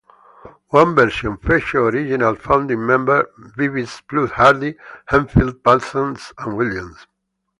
One 0.69 0.95
version 0.95 1.37
featured 1.37 1.93
original 1.93 2.33
founding 2.33 2.83
member 2.87 3.29
Bivins, 3.55 4.01
plus 4.09 4.31
Hardy, 4.31 4.75
Hemphill, 5.05 5.53
Pazant 5.53 6.17
and 6.39 6.57
Williams. 6.57 7.05